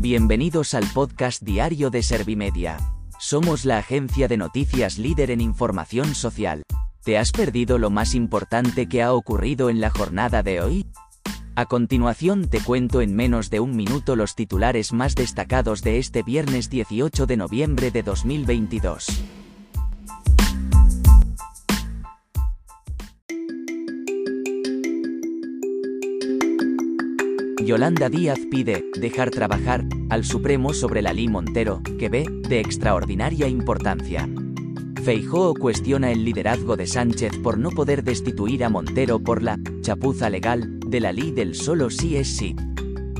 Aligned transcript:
Bienvenidos 0.00 0.72
al 0.72 0.84
podcast 0.94 1.42
diario 1.42 1.90
de 1.90 2.02
Servimedia. 2.02 2.78
Somos 3.18 3.66
la 3.66 3.76
agencia 3.76 4.28
de 4.28 4.38
noticias 4.38 4.96
líder 4.96 5.30
en 5.30 5.42
información 5.42 6.14
social. 6.14 6.62
¿Te 7.04 7.18
has 7.18 7.32
perdido 7.32 7.76
lo 7.76 7.90
más 7.90 8.14
importante 8.14 8.88
que 8.88 9.02
ha 9.02 9.12
ocurrido 9.12 9.68
en 9.68 9.78
la 9.78 9.90
jornada 9.90 10.42
de 10.42 10.62
hoy? 10.62 10.86
A 11.54 11.66
continuación 11.66 12.48
te 12.48 12.60
cuento 12.60 13.02
en 13.02 13.14
menos 13.14 13.50
de 13.50 13.60
un 13.60 13.76
minuto 13.76 14.16
los 14.16 14.34
titulares 14.34 14.94
más 14.94 15.14
destacados 15.14 15.82
de 15.82 15.98
este 15.98 16.22
viernes 16.22 16.70
18 16.70 17.26
de 17.26 17.36
noviembre 17.36 17.90
de 17.90 18.02
2022. 18.02 19.06
Yolanda 27.64 28.08
Díaz 28.08 28.38
pide 28.50 28.84
dejar 28.98 29.30
trabajar 29.30 29.84
al 30.08 30.24
Supremo 30.24 30.72
sobre 30.72 31.02
la 31.02 31.12
ley 31.12 31.28
Montero, 31.28 31.82
que 31.98 32.08
ve 32.08 32.26
de 32.48 32.60
extraordinaria 32.60 33.48
importancia. 33.48 34.28
Feijóo 35.02 35.54
cuestiona 35.54 36.10
el 36.10 36.24
liderazgo 36.24 36.76
de 36.76 36.86
Sánchez 36.86 37.38
por 37.42 37.58
no 37.58 37.70
poder 37.70 38.02
destituir 38.02 38.64
a 38.64 38.70
Montero 38.70 39.18
por 39.20 39.42
la 39.42 39.58
chapuza 39.82 40.30
legal 40.30 40.80
de 40.80 41.00
la 41.00 41.12
ley 41.12 41.30
del 41.30 41.54
solo 41.54 41.90
sí 41.90 42.16
es 42.16 42.28
sí. 42.28 42.56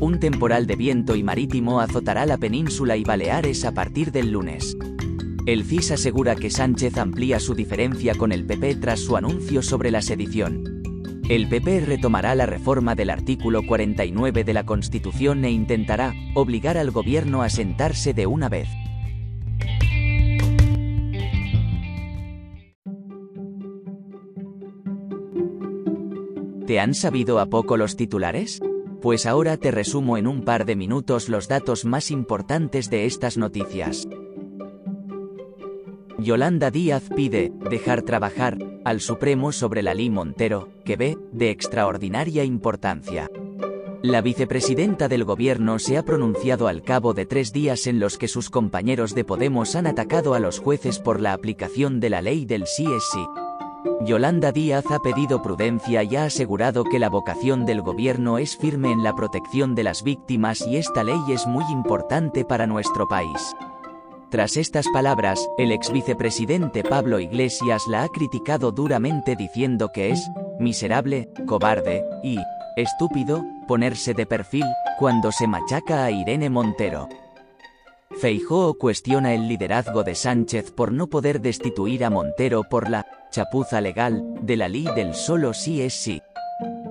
Un 0.00 0.20
temporal 0.20 0.66
de 0.66 0.76
viento 0.76 1.16
y 1.16 1.22
marítimo 1.22 1.80
azotará 1.80 2.24
la 2.24 2.38
península 2.38 2.96
y 2.96 3.04
Baleares 3.04 3.64
a 3.64 3.72
partir 3.74 4.12
del 4.12 4.30
lunes. 4.30 4.76
El 5.46 5.64
CIS 5.64 5.92
asegura 5.92 6.36
que 6.36 6.50
Sánchez 6.50 6.96
amplía 6.98 7.40
su 7.40 7.54
diferencia 7.54 8.14
con 8.14 8.32
el 8.32 8.44
PP 8.44 8.76
tras 8.76 9.00
su 9.00 9.16
anuncio 9.16 9.62
sobre 9.62 9.90
la 9.90 10.02
sedición. 10.02 10.77
El 11.28 11.46
PP 11.46 11.80
retomará 11.80 12.34
la 12.34 12.46
reforma 12.46 12.94
del 12.94 13.10
artículo 13.10 13.62
49 13.62 14.44
de 14.44 14.54
la 14.54 14.64
Constitución 14.64 15.44
e 15.44 15.50
intentará 15.50 16.14
obligar 16.34 16.78
al 16.78 16.90
gobierno 16.90 17.42
a 17.42 17.50
sentarse 17.50 18.14
de 18.14 18.26
una 18.26 18.48
vez. 18.48 18.66
¿Te 26.66 26.80
han 26.80 26.94
sabido 26.94 27.40
a 27.40 27.46
poco 27.46 27.76
los 27.76 27.96
titulares? 27.96 28.62
Pues 29.02 29.26
ahora 29.26 29.58
te 29.58 29.70
resumo 29.70 30.16
en 30.16 30.26
un 30.26 30.46
par 30.46 30.64
de 30.64 30.76
minutos 30.76 31.28
los 31.28 31.46
datos 31.46 31.84
más 31.84 32.10
importantes 32.10 32.88
de 32.88 33.04
estas 33.04 33.36
noticias. 33.36 34.07
Yolanda 36.18 36.72
Díaz 36.72 37.04
pide 37.14 37.52
dejar 37.70 38.02
trabajar 38.02 38.58
al 38.84 39.00
Supremo 39.00 39.52
sobre 39.52 39.84
la 39.84 39.94
ley 39.94 40.10
Montero, 40.10 40.68
que 40.84 40.96
ve 40.96 41.16
de 41.30 41.50
extraordinaria 41.50 42.42
importancia. 42.42 43.30
La 44.02 44.20
vicepresidenta 44.20 45.06
del 45.06 45.24
gobierno 45.24 45.78
se 45.78 45.96
ha 45.96 46.04
pronunciado 46.04 46.66
al 46.66 46.82
cabo 46.82 47.14
de 47.14 47.24
tres 47.24 47.52
días 47.52 47.86
en 47.86 48.00
los 48.00 48.18
que 48.18 48.26
sus 48.26 48.50
compañeros 48.50 49.14
de 49.14 49.24
Podemos 49.24 49.76
han 49.76 49.86
atacado 49.86 50.34
a 50.34 50.40
los 50.40 50.58
jueces 50.58 50.98
por 50.98 51.20
la 51.20 51.32
aplicación 51.32 52.00
de 52.00 52.10
la 52.10 52.20
ley 52.20 52.44
del 52.46 52.66
sí 52.66 52.84
es 52.84 53.04
sí. 53.12 53.24
Yolanda 54.04 54.50
Díaz 54.50 54.86
ha 54.90 54.98
pedido 54.98 55.40
prudencia 55.40 56.02
y 56.02 56.16
ha 56.16 56.24
asegurado 56.24 56.82
que 56.82 56.98
la 56.98 57.10
vocación 57.10 57.64
del 57.64 57.80
gobierno 57.80 58.38
es 58.38 58.56
firme 58.56 58.90
en 58.90 59.04
la 59.04 59.14
protección 59.14 59.76
de 59.76 59.84
las 59.84 60.02
víctimas 60.02 60.66
y 60.66 60.78
esta 60.78 61.04
ley 61.04 61.20
es 61.28 61.46
muy 61.46 61.64
importante 61.70 62.44
para 62.44 62.66
nuestro 62.66 63.06
país. 63.06 63.54
Tras 64.30 64.58
estas 64.58 64.86
palabras, 64.88 65.48
el 65.56 65.72
ex 65.72 65.90
vicepresidente 65.90 66.84
Pablo 66.84 67.18
Iglesias 67.18 67.84
la 67.88 68.02
ha 68.02 68.08
criticado 68.08 68.72
duramente 68.72 69.36
diciendo 69.36 69.90
que 69.90 70.10
es 70.10 70.28
miserable, 70.58 71.30
cobarde 71.46 72.04
y 72.22 72.38
estúpido 72.76 73.42
ponerse 73.66 74.12
de 74.12 74.26
perfil 74.26 74.66
cuando 74.98 75.32
se 75.32 75.46
machaca 75.46 76.04
a 76.04 76.10
Irene 76.10 76.50
Montero. 76.50 77.08
Feijóo 78.20 78.74
cuestiona 78.74 79.32
el 79.32 79.48
liderazgo 79.48 80.04
de 80.04 80.14
Sánchez 80.14 80.72
por 80.72 80.92
no 80.92 81.06
poder 81.06 81.40
destituir 81.40 82.04
a 82.04 82.10
Montero 82.10 82.64
por 82.64 82.90
la 82.90 83.06
chapuza 83.30 83.80
legal 83.80 84.22
de 84.42 84.56
la 84.56 84.68
ley 84.68 84.86
del 84.94 85.14
solo 85.14 85.54
sí 85.54 85.80
es 85.80 85.94
sí. 85.94 86.20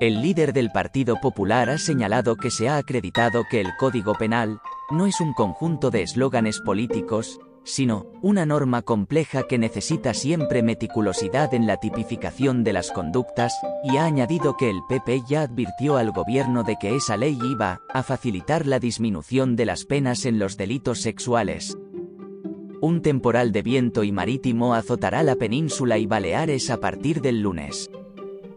El 0.00 0.20
líder 0.20 0.52
del 0.52 0.70
Partido 0.70 1.20
Popular 1.20 1.70
ha 1.70 1.78
señalado 1.78 2.36
que 2.36 2.50
se 2.50 2.68
ha 2.68 2.76
acreditado 2.76 3.44
que 3.48 3.60
el 3.60 3.68
Código 3.78 4.14
Penal 4.14 4.60
no 4.92 5.06
es 5.06 5.20
un 5.20 5.32
conjunto 5.32 5.90
de 5.90 6.02
eslóganes 6.02 6.60
políticos, 6.60 7.40
sino 7.64 8.06
una 8.22 8.44
norma 8.44 8.82
compleja 8.82 9.44
que 9.44 9.58
necesita 9.58 10.14
siempre 10.14 10.62
meticulosidad 10.62 11.54
en 11.54 11.66
la 11.66 11.78
tipificación 11.78 12.64
de 12.64 12.72
las 12.72 12.90
conductas, 12.90 13.54
y 13.84 13.96
ha 13.96 14.04
añadido 14.04 14.56
que 14.56 14.68
el 14.68 14.80
PP 14.88 15.22
ya 15.28 15.42
advirtió 15.42 15.96
al 15.96 16.10
gobierno 16.10 16.62
de 16.62 16.76
que 16.80 16.94
esa 16.96 17.16
ley 17.16 17.38
iba 17.42 17.80
a 17.92 18.02
facilitar 18.02 18.66
la 18.66 18.78
disminución 18.78 19.56
de 19.56 19.66
las 19.66 19.84
penas 19.84 20.26
en 20.26 20.38
los 20.38 20.56
delitos 20.56 21.00
sexuales. 21.00 21.76
Un 22.80 23.00
temporal 23.00 23.52
de 23.52 23.62
viento 23.62 24.02
y 24.02 24.10
marítimo 24.10 24.74
azotará 24.74 25.22
la 25.22 25.36
península 25.36 25.98
y 25.98 26.06
Baleares 26.06 26.68
a 26.68 26.80
partir 26.80 27.20
del 27.20 27.40
lunes. 27.40 27.88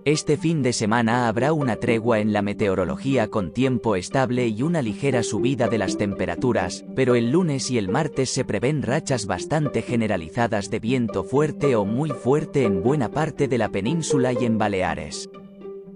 Este 0.05 0.37
fin 0.37 0.61
de 0.61 0.71
semana 0.71 1.27
habrá 1.27 1.51
una 1.51 1.77
tregua 1.77 2.19
en 2.19 2.31
la 2.31 2.43
meteorología 2.43 3.31
con 3.31 3.51
tiempo 3.51 3.95
estable 3.95 4.45
y 4.45 4.61
una 4.61 4.83
ligera 4.83 5.23
subida 5.23 5.67
de 5.67 5.79
las 5.79 5.97
temperaturas, 5.97 6.85
pero 6.95 7.15
el 7.15 7.31
lunes 7.31 7.71
y 7.71 7.79
el 7.79 7.89
martes 7.89 8.29
se 8.29 8.45
prevén 8.45 8.83
rachas 8.83 9.25
bastante 9.25 9.81
generalizadas 9.81 10.69
de 10.69 10.79
viento 10.79 11.23
fuerte 11.23 11.75
o 11.75 11.85
muy 11.85 12.11
fuerte 12.11 12.65
en 12.65 12.83
buena 12.83 13.09
parte 13.09 13.47
de 13.47 13.57
la 13.57 13.69
península 13.69 14.31
y 14.31 14.45
en 14.45 14.59
Baleares. 14.59 15.27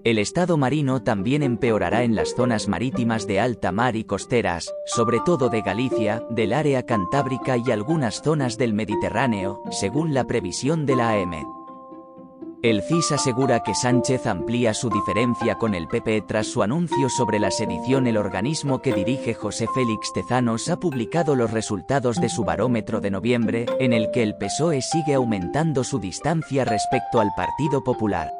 El 0.02 0.18
estado 0.18 0.56
marino 0.56 1.04
también 1.04 1.44
empeorará 1.44 2.02
en 2.02 2.16
las 2.16 2.34
zonas 2.34 2.66
marítimas 2.66 3.28
de 3.28 3.38
alta 3.38 3.70
mar 3.70 3.94
y 3.94 4.02
costeras, 4.02 4.74
sobre 4.86 5.20
todo 5.20 5.50
de 5.50 5.62
Galicia, 5.62 6.24
del 6.30 6.52
área 6.52 6.84
cantábrica 6.84 7.58
y 7.58 7.70
algunas 7.70 8.22
zonas 8.22 8.58
del 8.58 8.74
Mediterráneo, 8.74 9.62
según 9.70 10.14
la 10.14 10.24
previsión 10.24 10.84
de 10.84 10.96
la 10.96 11.12
AM. 11.12 11.59
El 12.62 12.82
CIS 12.82 13.12
asegura 13.12 13.62
que 13.62 13.74
Sánchez 13.74 14.26
amplía 14.26 14.74
su 14.74 14.90
diferencia 14.90 15.54
con 15.54 15.74
el 15.74 15.88
PP 15.88 16.24
tras 16.28 16.46
su 16.46 16.62
anuncio 16.62 17.08
sobre 17.08 17.38
la 17.38 17.50
sedición. 17.50 18.06
El 18.06 18.18
organismo 18.18 18.82
que 18.82 18.92
dirige 18.92 19.32
José 19.32 19.66
Félix 19.74 20.12
Tezanos 20.12 20.68
ha 20.68 20.78
publicado 20.78 21.36
los 21.36 21.52
resultados 21.52 22.20
de 22.20 22.28
su 22.28 22.44
barómetro 22.44 23.00
de 23.00 23.10
noviembre, 23.10 23.64
en 23.78 23.94
el 23.94 24.10
que 24.10 24.22
el 24.22 24.36
PSOE 24.36 24.82
sigue 24.82 25.14
aumentando 25.14 25.84
su 25.84 25.98
distancia 25.98 26.66
respecto 26.66 27.18
al 27.18 27.30
Partido 27.34 27.82
Popular. 27.82 28.30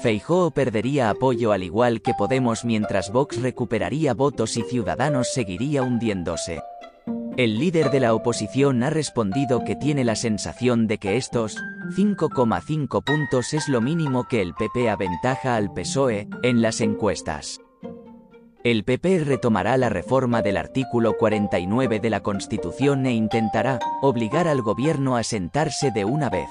Feijóo 0.00 0.52
perdería 0.52 1.10
apoyo 1.10 1.50
al 1.50 1.64
igual 1.64 2.02
que 2.02 2.14
Podemos 2.14 2.64
mientras 2.64 3.10
Vox 3.10 3.42
recuperaría 3.42 4.14
votos 4.14 4.56
y 4.56 4.62
Ciudadanos 4.62 5.32
seguiría 5.32 5.82
hundiéndose. 5.82 6.62
El 7.36 7.58
líder 7.58 7.90
de 7.90 8.00
la 8.00 8.14
oposición 8.14 8.82
ha 8.82 8.90
respondido 8.90 9.64
que 9.64 9.74
tiene 9.74 10.04
la 10.04 10.14
sensación 10.14 10.86
de 10.86 10.98
que 10.98 11.16
estos 11.16 11.56
5,5 11.90 13.02
puntos 13.02 13.52
es 13.52 13.68
lo 13.68 13.80
mínimo 13.80 14.28
que 14.28 14.40
el 14.40 14.54
PP 14.54 14.88
aventaja 14.88 15.56
al 15.56 15.72
PSOE 15.72 16.28
en 16.42 16.62
las 16.62 16.80
encuestas. 16.80 17.60
El 18.62 18.84
PP 18.84 19.24
retomará 19.24 19.76
la 19.76 19.88
reforma 19.88 20.40
del 20.40 20.56
artículo 20.56 21.16
49 21.16 21.98
de 21.98 22.10
la 22.10 22.20
Constitución 22.20 23.06
e 23.06 23.12
intentará 23.12 23.80
obligar 24.02 24.46
al 24.46 24.62
gobierno 24.62 25.16
a 25.16 25.24
sentarse 25.24 25.90
de 25.90 26.04
una 26.04 26.30
vez. 26.30 26.48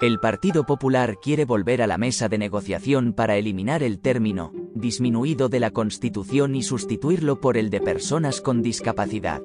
El 0.00 0.18
Partido 0.18 0.64
Popular 0.64 1.18
quiere 1.22 1.44
volver 1.44 1.80
a 1.80 1.86
la 1.86 1.98
mesa 1.98 2.28
de 2.28 2.38
negociación 2.38 3.12
para 3.12 3.36
eliminar 3.36 3.84
el 3.84 4.00
término 4.00 4.52
disminuido 4.74 5.48
de 5.48 5.60
la 5.60 5.70
Constitución 5.70 6.56
y 6.56 6.62
sustituirlo 6.62 7.40
por 7.40 7.56
el 7.56 7.70
de 7.70 7.80
personas 7.80 8.40
con 8.40 8.62
discapacidad. 8.62 9.40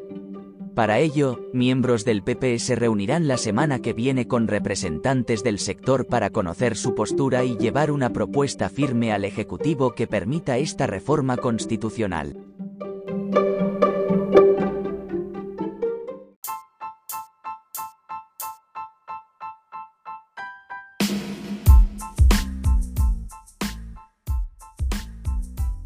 Para 0.75 0.97
ello, 0.97 1.39
miembros 1.53 2.03
del 2.03 2.23
PP 2.23 2.57
se 2.57 2.75
reunirán 2.75 3.27
la 3.27 3.37
semana 3.37 3.79
que 3.79 3.93
viene 3.93 4.27
con 4.27 4.47
representantes 4.47 5.43
del 5.43 5.59
sector 5.59 6.07
para 6.07 6.31
conocer 6.31 6.75
su 6.75 6.95
postura 6.95 7.43
y 7.43 7.57
llevar 7.57 7.91
una 7.91 8.09
propuesta 8.09 8.69
firme 8.69 9.11
al 9.11 9.23
Ejecutivo 9.23 9.93
que 9.93 10.07
permita 10.07 10.57
esta 10.57 10.87
reforma 10.87 11.37
constitucional. 11.37 12.37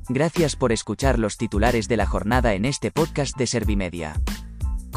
Gracias 0.07 0.55
por 0.55 0.71
escuchar 0.71 1.19
los 1.19 1.35
titulares 1.35 1.89
de 1.89 1.97
la 1.97 2.05
jornada 2.05 2.53
en 2.53 2.63
este 2.63 2.89
podcast 2.89 3.37
de 3.37 3.47
Servimedia. 3.47 4.13